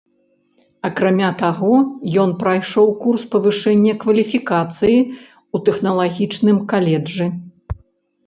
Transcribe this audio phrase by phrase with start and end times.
[0.87, 1.73] Акрамя таго,
[2.21, 7.25] ён прайшоў курс павышэння кваліфікацыі ў тэхналагічным каледжы.